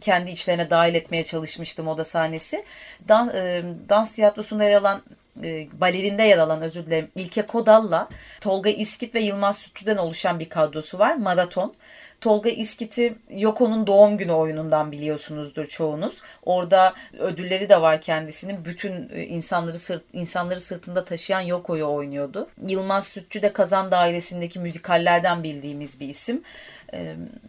kendi 0.01 0.31
içlerine 0.31 0.69
dahil 0.69 0.95
etmeye 0.95 1.23
çalışmıştım 1.23 1.87
oda 1.87 2.03
sahnesi. 2.03 2.65
Dans, 3.07 3.35
e, 3.35 3.63
dans 3.89 4.11
tiyatrosunda 4.11 4.63
yer 4.63 4.77
alan 4.77 5.01
e, 5.43 5.67
balerinde 5.73 6.23
yer 6.23 6.37
alan 6.37 6.61
özür 6.61 6.85
dilerim 6.85 7.07
İlke 7.15 7.41
Kodal'la 7.41 8.09
Tolga 8.41 8.69
İskit 8.69 9.15
ve 9.15 9.19
Yılmaz 9.19 9.57
Sütçü'den 9.57 9.97
oluşan 9.97 10.39
bir 10.39 10.49
kadrosu 10.49 10.99
var. 10.99 11.15
Maraton. 11.15 11.73
Tolga 12.21 12.49
İskit'i 12.49 13.15
Yoko'nun 13.29 13.87
doğum 13.87 14.17
günü 14.17 14.31
oyunundan 14.31 14.91
biliyorsunuzdur 14.91 15.65
çoğunuz. 15.65 16.21
Orada 16.43 16.93
ödülleri 17.19 17.69
de 17.69 17.81
var 17.81 18.01
kendisinin. 18.01 18.65
Bütün 18.65 19.09
e, 19.13 19.23
insanları 19.23 19.79
sırt, 19.79 20.03
insanları 20.13 20.61
sırtında 20.61 21.05
taşıyan 21.05 21.41
Yoko'yu 21.41 21.85
oynuyordu. 21.85 22.49
Yılmaz 22.67 23.07
Sütçü 23.07 23.41
de 23.41 23.53
Kazan 23.53 23.91
Dairesi'ndeki 23.91 24.59
müzikallerden 24.59 25.43
bildiğimiz 25.43 25.99
bir 25.99 26.09
isim 26.09 26.41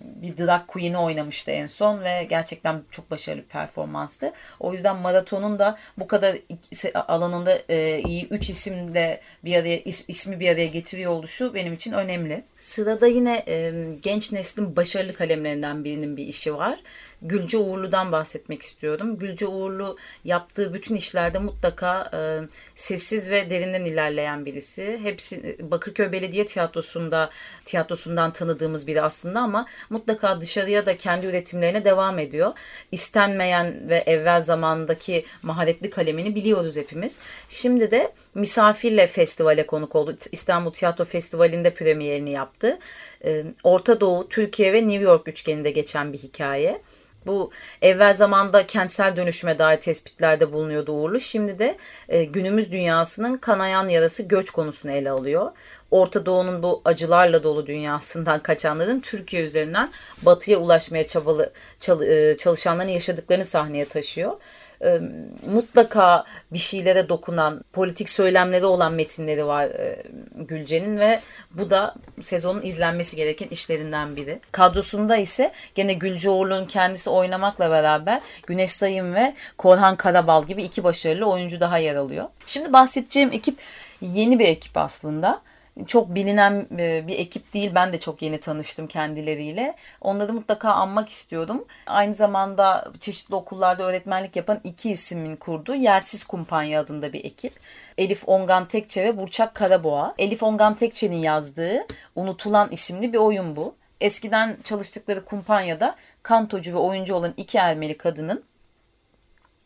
bir 0.03 0.37
drag 0.37 0.67
queen'i 0.67 0.99
oynamıştı 0.99 1.51
en 1.51 1.67
son 1.67 2.05
ve 2.05 2.25
gerçekten 2.31 2.83
çok 2.91 3.11
başarılı 3.11 3.43
bir 3.43 3.49
performanstı. 3.49 4.33
O 4.61 4.73
yüzden 4.73 4.97
maratonun 4.97 5.59
da 5.59 5.79
bu 5.99 6.07
kadar 6.07 6.37
alanında 6.95 7.59
iyi 8.09 8.29
3 8.29 8.51
isimle 8.51 9.21
bir 9.45 9.57
araya 9.57 9.81
ismi 10.09 10.41
bir 10.41 10.49
araya 10.49 10.67
getiriyor 10.67 11.13
oluşu 11.13 11.55
benim 11.55 11.73
için 11.73 11.93
önemli. 11.93 12.45
Sırada 12.57 13.07
yine 13.07 13.45
genç 14.03 14.33
neslin 14.33 14.77
başarılı 14.77 15.15
kalemlerinden 15.15 15.85
birinin 15.85 16.17
bir 16.17 16.27
işi 16.27 16.55
var. 16.55 16.81
Gülce 17.23 17.59
Uğurlu'dan 17.59 18.13
bahsetmek 18.13 18.63
istiyorum. 18.63 19.19
Gülce 19.19 19.47
Uğurlu 19.47 19.97
yaptığı 20.25 20.75
bütün 20.75 20.95
işlerde 20.95 21.39
mutlaka 21.39 22.11
e, 22.15 22.19
sessiz 22.75 23.31
ve 23.31 23.51
derinden 23.51 23.85
ilerleyen 23.85 24.47
birisi. 24.47 25.01
Hepsi 25.03 25.57
Bakırköy 25.71 26.13
Belediye 26.13 26.47
Tiyatrosu'nda 26.47 27.31
tiyatrosundan 27.65 28.33
tanıdığımız 28.33 28.87
biri 28.87 29.03
aslında 29.03 29.41
ama 29.41 29.67
mutlaka 29.91 30.41
dışarıya 30.41 30.87
da 30.87 30.97
kendi 30.97 31.27
üretimlerine 31.27 31.85
devam 31.85 32.19
ediyor. 32.19 32.53
İstenmeyen 32.93 33.89
ve 33.89 33.97
evvel 33.97 34.41
zamandaki 34.41 35.25
maharetli 35.43 35.91
kalemini 35.91 36.35
biliyoruz 36.35 36.77
hepimiz. 36.77 37.19
Şimdi 37.49 37.91
de 37.91 38.13
Misafirle 38.35 39.07
festivale 39.07 39.67
konuk 39.67 39.97
oldu. 39.97 40.17
İstanbul 40.33 40.71
Tiyatro 40.71 41.05
Festivali'nde 41.05 41.75
premierini 41.75 42.31
yaptı. 42.31 42.79
E, 43.25 43.45
Orta 43.63 44.01
Doğu, 44.01 44.29
Türkiye 44.29 44.73
ve 44.73 44.89
New 44.89 45.05
York 45.05 45.29
üçgeninde 45.29 45.71
geçen 45.71 46.13
bir 46.13 46.19
hikaye. 46.19 46.83
Bu 47.27 47.51
evvel 47.83 48.13
zamanda 48.13 48.67
kentsel 48.67 49.17
dönüşüme 49.17 49.59
dair 49.59 49.81
tespitlerde 49.81 50.53
bulunuyordu 50.53 50.93
Uğurlu. 50.93 51.21
Şimdi 51.21 51.59
de 51.59 51.77
e, 52.09 52.25
günümüz 52.25 52.73
dünyasının 52.73 53.37
kanayan 53.37 53.89
yarası 53.89 54.23
göç 54.23 54.51
konusunu 54.51 54.93
ele 54.93 55.11
alıyor. 55.11 55.53
Orta 55.91 56.27
Doğu'nun 56.27 56.63
bu 56.63 56.83
acılarla 56.85 57.43
dolu 57.43 57.67
dünyasından 57.67 58.43
kaçanların 58.43 59.01
Türkiye 59.01 59.43
üzerinden 59.43 59.91
batıya 60.23 60.59
ulaşmaya 60.59 61.09
çabalı 61.09 61.53
çal, 61.79 62.03
e, 62.03 62.37
çalışanların 62.37 62.89
yaşadıklarını 62.89 63.45
sahneye 63.45 63.85
taşıyor 63.85 64.33
e, 64.85 65.01
mutlaka 65.53 66.25
bir 66.53 66.59
şeylere 66.59 67.09
dokunan, 67.09 67.64
politik 67.73 68.09
söylemleri 68.09 68.64
olan 68.64 68.92
metinleri 68.92 69.47
var 69.47 69.64
e, 69.64 70.03
Gülce'nin 70.35 70.99
ve 70.99 71.21
bu 71.51 71.71
da 71.71 71.95
sezonun 72.21 72.62
izlenmesi 72.62 73.16
gereken 73.16 73.49
işlerinden 73.49 74.16
biri. 74.16 74.40
Kadrosunda 74.53 75.16
ise 75.16 75.53
gene 75.75 75.92
Gülce 75.92 76.31
Uğurlu'nun 76.31 76.66
kendisi 76.66 77.11
oynamakla 77.11 77.71
beraber 77.71 78.21
Güneş 78.47 78.71
Sayın 78.71 79.14
ve 79.14 79.35
Korhan 79.59 79.97
Karabal 79.97 80.47
gibi 80.47 80.62
iki 80.62 80.85
başarılı 80.85 81.27
oyuncu 81.27 81.61
daha 81.61 81.79
yer 81.79 81.97
alıyor. 81.97 82.29
Şimdi 82.47 82.73
bahsedeceğim 82.73 83.33
ekip 83.33 83.59
yeni 84.01 84.38
bir 84.38 84.49
ekip 84.49 84.77
aslında 84.77 85.42
çok 85.87 86.15
bilinen 86.15 86.67
e, 86.79 87.07
bir 87.07 87.19
ekip 87.19 87.55
değil. 87.55 87.73
Ben 87.75 87.93
de 87.93 88.01
çok 88.01 88.23
yeni 88.23 88.41
tanıştım 88.41 88.87
kendileriyle. 88.87 89.75
Onları 90.01 90.33
mutlaka 90.33 90.71
anmak 90.71 91.09
istiyorum. 91.09 91.65
Aynı 91.87 92.15
zamanda 92.15 92.93
çeşitli 93.01 93.35
okullarda 93.35 93.83
öğretmenlik 93.83 94.37
yapan 94.37 94.61
iki 94.65 94.91
ismin 94.91 95.37
kurduğu 95.37 95.75
Yersiz 95.75 96.25
Kumpanya 96.25 96.81
adında 96.81 97.13
bir 97.13 97.25
ekip. 97.25 97.53
Elif 97.99 98.29
Ongan 98.29 98.69
Tekçe 98.69 99.05
ve 99.05 99.19
Burçak 99.19 99.55
Karaboğa. 99.55 100.15
Elif 100.19 100.43
Ongan 100.43 100.75
Tekçe'nin 100.75 101.17
yazdığı 101.17 101.87
Unutulan 102.17 102.69
isimli 102.71 103.13
bir 103.13 103.19
oyun 103.19 103.57
bu. 103.57 103.75
Eskiden 104.01 104.57
çalıştıkları 104.65 105.25
kumpanyada 105.25 105.97
kantocu 106.23 106.73
ve 106.73 106.79
oyuncu 106.79 107.15
olan 107.15 107.35
iki 107.37 107.59
Ermeni 107.59 107.99
kadının 107.99 108.45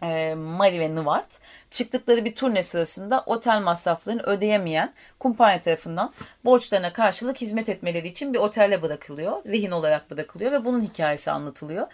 e, 0.03 0.35
Mari 0.35 0.81
ve 0.81 0.95
Nıvart 0.95 1.39
çıktıkları 1.71 2.25
bir 2.25 2.35
turne 2.35 2.63
sırasında 2.63 3.23
otel 3.27 3.61
masraflarını 3.61 4.23
ödeyemeyen 4.23 4.95
kumpanya 5.19 5.61
tarafından 5.61 6.13
borçlarına 6.45 6.93
karşılık 6.93 7.41
hizmet 7.41 7.69
etmeleri 7.69 8.09
için 8.09 8.35
bir 8.35 8.39
otelde 8.39 8.83
bırakılıyor. 8.83 9.45
Rehin 9.45 9.71
olarak 9.71 10.11
bırakılıyor 10.11 10.53
ve 10.53 10.65
bunun 10.65 10.83
hikayesi 10.83 11.31
anlatılıyor. 11.31 11.87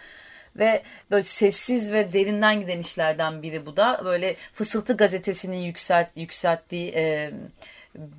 Ve 0.55 0.83
böyle 1.11 1.23
sessiz 1.23 1.91
ve 1.91 2.13
derinden 2.13 2.59
giden 2.59 2.79
işlerden 2.79 3.41
biri 3.41 3.65
bu 3.65 3.77
da. 3.77 4.01
Böyle 4.05 4.35
Fısıltı 4.51 4.97
gazetesinin 4.97 5.57
yükselt, 5.57 6.07
yükselttiği 6.15 6.93
e, 6.95 7.31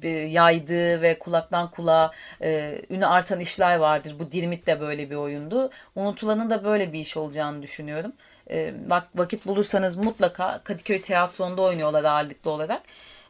yaydığı 0.09 1.03
ve 1.03 1.19
kulaktan 1.19 1.71
kulağa 1.71 2.11
e, 2.43 2.81
ünü 2.91 3.07
artan 3.07 3.41
işler 3.41 3.77
vardır. 3.77 4.17
Bu 4.19 4.33
Dirmit 4.33 4.67
de 4.67 4.81
böyle 4.81 5.11
bir 5.11 5.17
oyundu. 5.17 5.71
Unutulanın 5.97 6.51
da 6.51 6.65
böyle 6.65 6.93
bir 6.93 6.99
iş 6.99 7.17
olacağını 7.17 7.63
düşünüyorum. 7.63 8.13
E, 8.51 8.75
vakit 9.15 9.47
bulursanız 9.47 9.97
mutlaka 9.97 10.61
Kadıköy 10.65 11.01
Tiyatrosu'nda 11.01 11.63
oynuyorlar 11.63 12.05
ağırlıklı 12.05 12.51
olarak. 12.51 12.83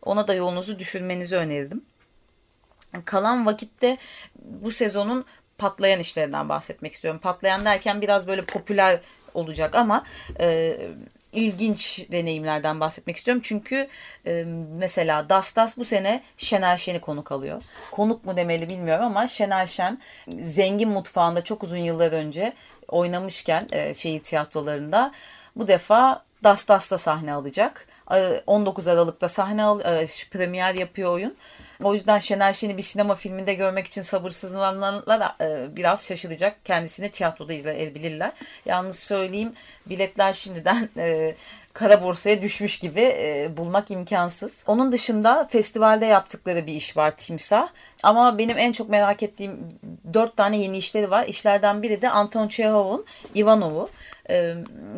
Ona 0.03 0.29
da 0.29 0.35
yolunuzu 0.35 0.79
düşürmenizi 0.79 1.37
öneririm. 1.37 1.85
Kalan 3.05 3.46
vakitte 3.46 3.96
bu 4.37 4.70
sezonun 4.70 5.24
patlayan 5.59 6.00
işlerinden 6.00 6.48
bahsetmek 6.48 6.92
istiyorum. 6.92 7.20
Patlayan 7.20 7.64
derken 7.64 8.00
biraz 8.00 8.27
böyle 8.27 8.44
popüler 8.44 9.00
olacak 9.35 9.74
ama 9.74 10.05
e, 10.40 10.77
ilginç 11.35 12.07
deneyimlerden 12.12 12.81
bahsetmek 12.81 13.16
istiyorum. 13.16 13.42
Çünkü 13.44 13.88
e, 14.27 14.44
mesela 14.79 15.29
Das 15.29 15.57
Das 15.57 15.79
bu 15.79 15.85
sene 15.85 16.23
Şener 16.38 16.77
Şen'i 16.77 17.01
konuk 17.01 17.33
alıyor. 17.33 17.62
Konuk 17.90 18.25
mu 18.25 18.37
demeli 18.37 18.70
bilmiyorum 18.70 19.05
ama 19.05 19.27
Şener 19.27 19.66
Şen 19.66 19.99
zengin 20.40 20.88
mutfağında 20.88 21.44
çok 21.44 21.62
uzun 21.62 21.77
yıllar 21.77 22.12
önce 22.12 22.53
oynamışken 22.88 23.66
e, 23.73 23.94
şehir 23.94 24.23
tiyatrolarında 24.23 25.12
bu 25.57 25.66
defa 25.66 26.25
Das 26.44 26.68
Das'ta 26.68 26.99
sahne 26.99 27.33
alacak. 27.33 27.87
19 28.47 28.88
Aralık'ta 28.88 29.29
sahne 29.29 29.64
al, 29.64 29.81
e, 29.81 30.07
premier 30.31 30.75
yapıyor 30.75 31.11
oyun. 31.12 31.35
O 31.82 31.94
yüzden 31.94 32.18
Şener 32.18 32.52
Şen'i 32.52 32.76
bir 32.76 32.82
sinema 32.82 33.14
filminde 33.14 33.54
görmek 33.54 33.87
için 33.87 34.00
sabırsızlananlar 34.00 35.34
e, 35.40 35.76
biraz 35.76 36.06
şaşıracak. 36.06 36.64
Kendisini 36.64 37.10
tiyatroda 37.10 37.52
izleyebilirler. 37.52 38.32
Yalnız 38.66 38.98
söyleyeyim 38.98 39.52
biletler 39.87 40.32
şimdiden 40.32 40.88
e, 40.96 41.34
kara 41.72 42.02
borsaya 42.02 42.42
düşmüş 42.42 42.78
gibi 42.78 43.00
e, 43.00 43.48
bulmak 43.56 43.90
imkansız. 43.90 44.64
Onun 44.66 44.92
dışında 44.92 45.46
festivalde 45.50 46.06
yaptıkları 46.06 46.66
bir 46.66 46.72
iş 46.72 46.96
var 46.96 47.16
Timsah. 47.16 47.68
Ama 48.02 48.38
benim 48.38 48.58
en 48.58 48.72
çok 48.72 48.88
merak 48.88 49.22
ettiğim 49.22 49.58
dört 50.14 50.37
tane 50.37 50.56
yeni 50.56 50.76
işleri 50.76 51.10
var. 51.10 51.26
İşlerden 51.26 51.82
biri 51.82 52.02
de 52.02 52.10
Anton 52.10 52.48
Chekhov'un 52.48 53.04
Ivanov'u. 53.34 53.90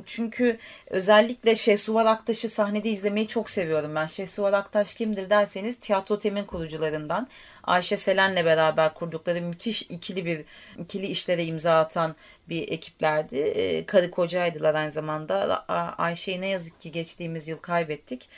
Çünkü 0.07 0.59
özellikle 0.91 1.57
Şehsuvar 1.57 2.07
Aktaş'ı 2.07 2.49
sahnede 2.49 2.91
izlemeyi 2.91 3.29
çok 3.29 3.51
seviyorum 3.51 3.95
ben. 3.95 4.07
Şehsuvar 4.07 4.53
Aktaş 4.53 4.95
kimdir 4.95 5.31
derseniz 5.31 5.81
Tiyatro 5.81 6.19
Tem'in 6.19 6.45
kurucularından. 6.45 7.29
Ayşe 7.65 7.97
Selen'le 7.97 8.45
beraber 8.45 8.95
kurdukları 8.95 9.41
müthiş 9.43 9.83
ikili 9.83 10.25
bir 10.27 10.45
ikili 10.79 11.07
işlere 11.07 11.45
imza 11.45 11.81
atan 11.81 12.17
bir 12.49 12.69
ekiplerdi. 12.69 13.85
Karı 13.87 14.11
kocaydılar 14.11 14.75
aynı 14.75 14.91
zamanda. 14.91 15.65
Ayşe'yi 15.99 16.41
ne 16.41 16.49
yazık 16.49 16.81
ki 16.81 16.93
geçtiğimiz 16.93 17.49
yıl 17.49 17.59
kaybettik. 17.59 18.29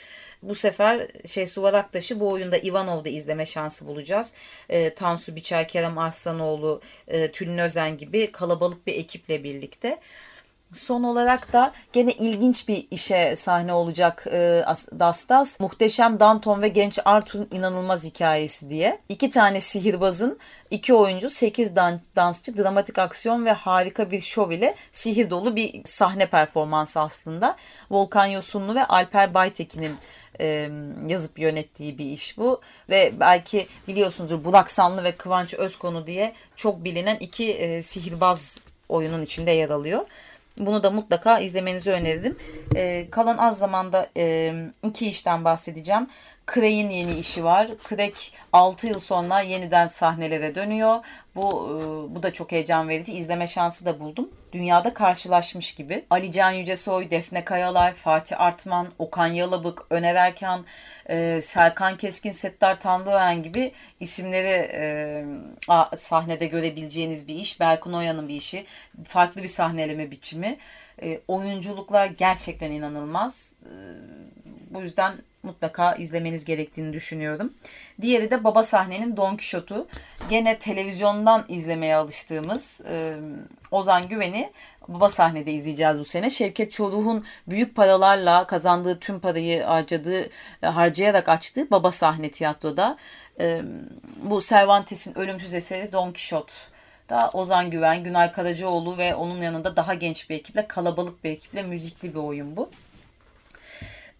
Bu 0.43 0.55
sefer 0.55 1.07
şey 1.25 1.45
Suvar 1.45 1.73
Aktaş'ı 1.73 2.19
bu 2.19 2.29
oyunda 2.29 2.57
Ivanov'da 2.57 3.09
izleme 3.09 3.45
şansı 3.45 3.87
bulacağız. 3.87 4.33
E, 4.69 4.93
Tansu 4.93 5.35
Biçer, 5.35 5.67
Kerem 5.67 5.97
Arslanoğlu, 5.97 6.81
e, 7.07 7.31
Tülin 7.31 7.57
Özen 7.57 7.97
gibi 7.97 8.31
kalabalık 8.31 8.87
bir 8.87 8.93
ekiple 8.95 9.43
birlikte. 9.43 9.99
Son 10.73 11.03
olarak 11.03 11.53
da 11.53 11.73
gene 11.93 12.11
ilginç 12.11 12.67
bir 12.67 12.87
işe 12.91 13.35
sahne 13.35 13.73
olacak 13.73 14.27
e, 14.31 14.65
Dastas. 14.99 15.59
Muhteşem 15.59 16.19
Danton 16.19 16.61
ve 16.61 16.67
genç 16.67 16.99
Arthur'un 17.05 17.47
inanılmaz 17.51 18.05
hikayesi 18.05 18.69
diye. 18.69 18.99
İki 19.09 19.29
tane 19.29 19.59
sihirbazın, 19.59 20.39
iki 20.71 20.93
oyuncu, 20.93 21.29
sekiz 21.29 21.75
dan 21.75 21.99
dansçı, 22.15 22.57
dramatik 22.57 22.99
aksiyon 22.99 23.45
ve 23.45 23.51
harika 23.51 24.11
bir 24.11 24.21
şov 24.21 24.51
ile 24.51 24.75
sihir 24.91 25.29
dolu 25.29 25.55
bir 25.55 25.81
sahne 25.85 26.25
performansı 26.25 26.99
aslında. 26.99 27.55
Volkan 27.91 28.25
Yosunlu 28.25 28.75
ve 28.75 28.85
Alper 28.85 29.33
Baytekin'in 29.33 29.95
e, 30.41 30.69
yazıp 31.07 31.39
yönettiği 31.39 31.97
bir 31.97 32.05
iş 32.05 32.37
bu. 32.37 32.61
Ve 32.89 33.13
belki 33.19 33.67
biliyorsunuzdur 33.87 34.43
Burak 34.43 34.71
Sanlı 34.71 35.03
ve 35.03 35.11
Kıvanç 35.11 35.53
Özkonu 35.53 36.07
diye 36.07 36.33
çok 36.55 36.83
bilinen 36.83 37.17
iki 37.19 37.51
e, 37.51 37.81
sihirbaz 37.81 38.59
oyunun 38.89 39.21
içinde 39.21 39.51
yer 39.51 39.69
alıyor. 39.69 40.05
Bunu 40.59 40.83
da 40.83 40.89
mutlaka 40.91 41.39
izlemenizi 41.39 41.91
öneririm. 41.91 42.37
E, 42.75 43.09
kalan 43.09 43.37
az 43.37 43.59
zamanda 43.59 44.07
e, 44.17 44.53
iki 44.83 45.07
işten 45.09 45.45
bahsedeceğim. 45.45 46.07
Craig'in 46.53 46.89
yeni 46.89 47.13
işi 47.13 47.43
var. 47.43 47.69
Craig 47.89 48.15
6 48.53 48.87
yıl 48.87 48.99
sonra 48.99 49.41
yeniden 49.41 49.87
sahnelere 49.87 50.55
dönüyor. 50.55 51.05
Bu 51.35 51.47
e, 51.49 52.15
bu 52.15 52.23
da 52.23 52.33
çok 52.33 52.51
heyecan 52.51 52.89
verici. 52.89 53.13
İzleme 53.13 53.47
şansı 53.47 53.85
da 53.85 53.99
buldum. 53.99 54.29
Dünyada 54.51 54.93
karşılaşmış 54.93 55.75
gibi. 55.75 56.05
Ali 56.09 56.31
Can 56.31 56.51
Yücesoy, 56.51 57.11
Defne 57.11 57.45
Kayalay, 57.45 57.93
Fatih 57.93 58.41
Artman, 58.41 58.87
Okan 58.99 59.27
Yalabık, 59.27 59.85
Öner 59.89 60.15
Erkan, 60.15 60.65
e, 61.09 61.39
Serkan 61.41 61.97
Keskin, 61.97 62.31
Settar 62.31 62.79
Tanrıören 62.79 63.43
gibi 63.43 63.71
isimleri 63.99 64.69
e, 64.73 65.25
sahnede 65.97 66.45
görebileceğiniz 66.45 67.27
bir 67.27 67.35
iş. 67.35 67.59
Berkun 67.59 67.93
Oya'nın 67.93 68.27
bir 68.27 68.35
işi. 68.35 68.65
Farklı 69.03 69.43
bir 69.43 69.47
sahneleme 69.47 70.11
biçimi. 70.11 70.57
E, 71.03 71.21
oyunculuklar 71.27 72.05
gerçekten 72.05 72.71
inanılmaz. 72.71 73.53
E, 73.65 73.73
bu 74.69 74.81
yüzden 74.81 75.13
mutlaka 75.43 75.95
izlemeniz 75.95 76.45
gerektiğini 76.45 76.93
düşünüyorum. 76.93 77.53
Diğeri 78.01 78.31
de 78.31 78.43
Baba 78.43 78.63
Sahne'nin 78.63 79.17
Don 79.17 79.37
Quixote'u. 79.37 79.87
Gene 80.29 80.59
televizyondan 80.59 81.45
izlemeye 81.47 81.95
alıştığımız 81.95 82.81
e, 82.89 83.15
Ozan 83.71 84.07
Güven'i 84.07 84.51
Baba 84.87 85.09
Sahne'de 85.09 85.51
izleyeceğiz 85.51 85.99
bu 85.99 86.03
sene. 86.03 86.29
Şevket 86.29 86.71
Çoruh'un 86.71 87.25
büyük 87.47 87.75
paralarla 87.75 88.47
kazandığı 88.47 88.99
tüm 88.99 89.19
parayı 89.19 89.63
harcadığı, 89.63 90.29
e, 90.63 90.67
harcayarak 90.67 91.29
açtığı 91.29 91.71
Baba 91.71 91.91
Sahne 91.91 92.31
tiyatroda. 92.31 92.97
E, 93.39 93.61
bu 94.23 94.41
Cervantes'in 94.41 95.17
ölümsüz 95.17 95.53
eseri 95.53 95.91
Don 95.91 96.11
Quixote 96.11 96.53
da 97.09 97.29
Ozan 97.33 97.71
Güven, 97.71 98.03
Günay 98.03 98.31
Karacaoğlu 98.31 98.97
ve 98.97 99.15
onun 99.15 99.41
yanında 99.41 99.75
daha 99.75 99.93
genç 99.93 100.29
bir 100.29 100.35
ekiple, 100.35 100.67
kalabalık 100.67 101.23
bir 101.23 101.29
ekiple 101.29 101.63
müzikli 101.63 102.13
bir 102.13 102.19
oyun 102.19 102.57
bu. 102.57 102.69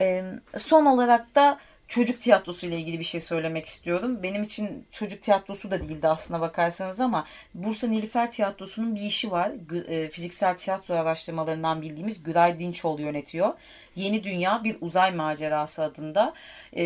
E, 0.02 0.23
son 0.58 0.86
olarak 0.86 1.36
da 1.36 1.60
çocuk 1.89 2.21
tiyatrosu 2.21 2.65
ile 2.65 2.78
ilgili 2.78 2.99
bir 2.99 3.04
şey 3.04 3.21
söylemek 3.21 3.65
istiyorum. 3.65 4.23
Benim 4.23 4.43
için 4.43 4.86
çocuk 4.91 5.21
tiyatrosu 5.21 5.71
da 5.71 5.82
değildi 5.84 6.08
aslına 6.08 6.41
bakarsanız 6.41 6.99
ama 6.99 7.25
Bursa 7.54 7.88
Nilüfer 7.88 8.32
Tiyatrosu'nun 8.32 8.95
bir 8.95 9.02
işi 9.02 9.32
var. 9.32 9.52
E, 9.88 10.10
fiziksel 10.10 10.58
tiyatro 10.58 10.95
araştırmalarından 10.95 11.82
bildiğimiz 11.82 12.23
Güray 12.23 12.60
Dinçoğlu 12.60 13.02
yönetiyor. 13.02 13.54
Yeni 13.95 14.23
Dünya 14.23 14.63
Bir 14.63 14.78
Uzay 14.82 15.12
Macerası 15.12 15.84
adında. 15.84 16.34
E, 16.73 16.84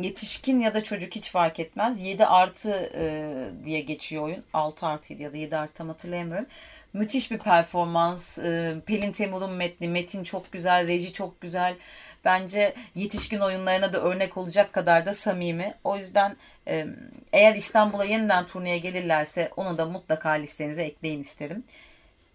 yetişkin 0.00 0.60
ya 0.60 0.74
da 0.74 0.82
çocuk 0.82 1.14
hiç 1.14 1.30
fark 1.30 1.60
etmez. 1.60 2.02
7 2.02 2.26
artı 2.26 2.90
e, 2.94 3.34
diye 3.64 3.80
geçiyor 3.80 4.22
oyun. 4.22 4.44
6 4.52 4.86
artıydı 4.86 5.22
ya 5.22 5.32
da 5.32 5.36
7 5.36 5.56
artı 5.56 5.72
tam 5.72 5.88
hatırlayamıyorum. 5.88 6.46
Müthiş 6.96 7.30
bir 7.30 7.38
performans. 7.38 8.38
E, 8.38 8.74
Pelin 8.86 9.12
Temur'un 9.12 9.52
metni. 9.52 9.88
Metin 9.88 10.22
çok 10.22 10.52
güzel, 10.52 10.88
reji 10.88 11.12
çok 11.12 11.40
güzel 11.40 11.74
bence 12.24 12.74
yetişkin 12.94 13.40
oyunlarına 13.40 13.92
da 13.92 14.00
örnek 14.02 14.36
olacak 14.36 14.72
kadar 14.72 15.06
da 15.06 15.12
samimi. 15.12 15.74
O 15.84 15.96
yüzden 15.96 16.36
eğer 17.32 17.54
İstanbul'a 17.54 18.04
yeniden 18.04 18.46
turneye 18.46 18.78
gelirlerse 18.78 19.50
onu 19.56 19.78
da 19.78 19.86
mutlaka 19.86 20.30
listenize 20.30 20.82
ekleyin 20.82 21.20
isterim. 21.20 21.64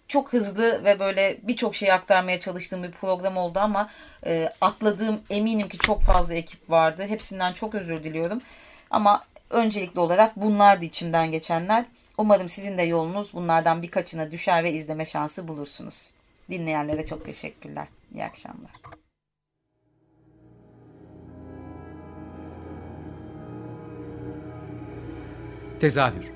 Çok 0.07 0.33
hızlı 0.33 0.83
ve 0.83 0.99
böyle 0.99 1.37
birçok 1.43 1.75
şey 1.75 1.91
aktarmaya 1.91 2.39
çalıştığım 2.39 2.83
bir 2.83 2.91
program 2.91 3.37
oldu 3.37 3.59
ama 3.59 3.89
e, 4.25 4.49
atladığım 4.61 5.21
eminim 5.29 5.69
ki 5.69 5.77
çok 5.77 6.01
fazla 6.01 6.33
ekip 6.33 6.69
vardı. 6.69 7.05
Hepsinden 7.07 7.53
çok 7.53 7.75
özür 7.75 8.03
diliyorum. 8.03 8.41
Ama 8.89 9.23
öncelikli 9.49 9.99
olarak 9.99 10.35
bunlar 10.35 10.81
da 10.81 10.85
içimden 10.85 11.31
geçenler. 11.31 11.85
Umarım 12.21 12.49
sizin 12.49 12.77
de 12.77 12.81
yolunuz 12.81 13.33
bunlardan 13.33 13.81
birkaçına 13.81 14.31
düşer 14.31 14.63
ve 14.63 14.71
izleme 14.71 15.05
şansı 15.05 15.47
bulursunuz. 15.47 16.11
Dinleyenlere 16.49 17.05
çok 17.05 17.25
teşekkürler. 17.25 17.87
İyi 18.13 18.23
akşamlar. 18.23 18.71
Tezahür 25.79 26.31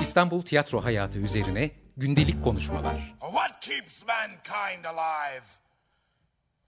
İstanbul 0.00 0.42
tiyatro 0.42 0.84
hayatı 0.84 1.18
üzerine 1.18 1.70
gündelik 1.96 2.44
konuşmalar. 2.44 3.14
What 3.20 3.60
keeps 3.60 4.02
mankind 4.06 4.84
alive? 4.84 5.63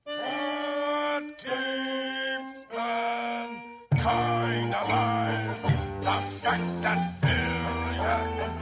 What 0.07 1.25
keeps 1.39 2.57
mankind 2.77 4.75
alive? 4.83 5.57
The 6.01 6.17
fact 6.43 6.83
that 6.83 7.01
billions 7.23 8.57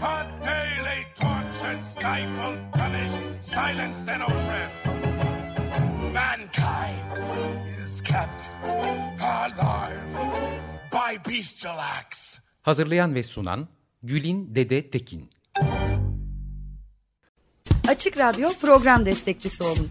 are 0.00 0.26
daily 0.40 1.00
tortured, 1.18 1.82
stifled, 1.84 2.58
punished, 2.72 3.18
silenced, 3.42 4.08
and 4.08 4.22
oppressed. 4.22 4.86
Mankind 6.12 7.18
is 7.84 8.00
kept 8.00 8.50
alive 9.18 10.00
by 10.92 11.18
bestial 11.28 11.78
acts. 11.98 12.38
Hazırlayan 12.62 13.14
ve 13.14 13.22
sunan 13.22 13.68
Gülin 14.02 14.54
Dede 14.54 14.90
Tekin. 14.90 15.30
Açık 17.88 18.18
Radyo 18.18 18.48
program 18.60 19.06
destekçisi 19.06 19.62
olun 19.64 19.90